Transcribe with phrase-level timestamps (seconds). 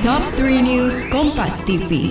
[0.00, 2.08] Top 3 News Kompas TV.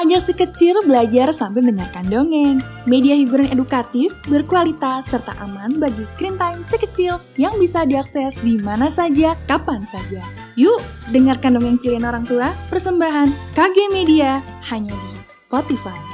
[0.00, 2.64] Ajak si kecil belajar sambil mendengarkan dongeng.
[2.88, 8.56] Media hiburan edukatif, berkualitas, serta aman bagi screen time si kecil yang bisa diakses di
[8.56, 10.24] mana saja, kapan saja.
[10.56, 10.80] Yuk,
[11.12, 14.40] dengarkan dongeng kalian orang tua, persembahan KG Media,
[14.72, 16.13] hanya di Spotify.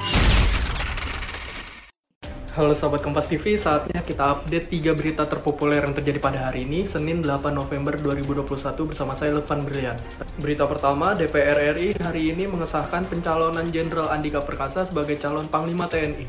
[2.51, 6.83] Halo Sobat Kompas TV, saatnya kita update 3 berita terpopuler yang terjadi pada hari ini,
[6.83, 9.95] Senin 8 November 2021 bersama saya Lutfan Brilian.
[10.35, 16.27] Berita pertama, DPR RI hari ini mengesahkan pencalonan Jenderal Andika Perkasa sebagai calon Panglima TNI.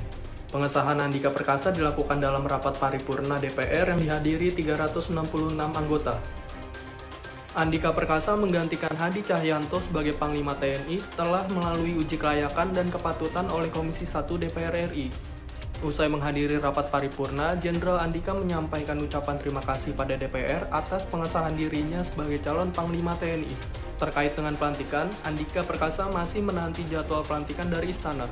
[0.54, 5.18] Pengesahan Andika Perkasa dilakukan dalam rapat paripurna DPR yang dihadiri 366
[5.58, 6.22] anggota.
[7.58, 13.74] Andika Perkasa menggantikan Hadi Cahyanto sebagai Panglima TNI setelah melalui uji kelayakan dan kepatutan oleh
[13.74, 15.41] Komisi 1 DPR RI.
[15.82, 22.06] Usai menghadiri rapat paripurna, Jenderal Andika menyampaikan ucapan terima kasih pada DPR atas pengesahan dirinya
[22.06, 23.50] sebagai calon Panglima TNI.
[23.98, 28.30] Terkait dengan pelantikan, Andika Perkasa masih menanti jadwal pelantikan dari istana.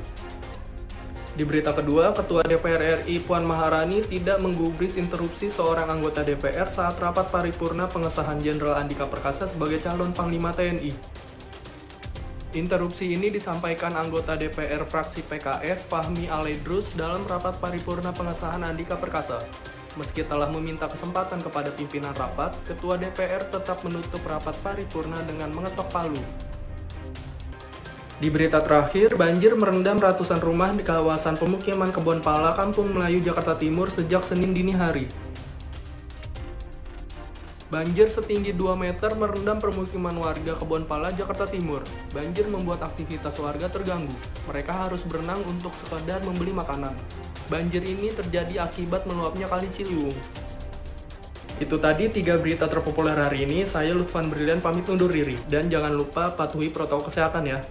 [1.34, 7.02] Di berita kedua, Ketua DPR RI Puan Maharani tidak menggubris interupsi seorang anggota DPR saat
[7.02, 10.94] rapat paripurna pengesahan Jenderal Andika Perkasa sebagai calon Panglima TNI.
[12.50, 19.38] Interupsi ini disampaikan anggota DPR fraksi PKS Fahmi Aledrus dalam rapat paripurna pengesahan Andika Perkasa.
[19.94, 25.94] Meski telah meminta kesempatan kepada pimpinan rapat, Ketua DPR tetap menutup rapat paripurna dengan mengetok
[25.94, 26.18] palu.
[28.18, 33.62] Di berita terakhir, banjir merendam ratusan rumah di kawasan pemukiman Kebon Pala, Kampung Melayu, Jakarta
[33.62, 35.06] Timur sejak Senin dini hari.
[37.70, 41.86] Banjir setinggi 2 meter merendam permukiman warga Kebon Pala, Jakarta Timur.
[42.10, 44.10] Banjir membuat aktivitas warga terganggu.
[44.50, 46.98] Mereka harus berenang untuk sekadar membeli makanan.
[47.46, 50.18] Banjir ini terjadi akibat meluapnya Kali Ciliwung.
[51.62, 53.70] Itu tadi tiga berita terpopuler hari ini.
[53.70, 55.38] Saya Lutfan Brilian pamit undur diri.
[55.46, 57.62] Dan jangan lupa patuhi protokol kesehatan ya.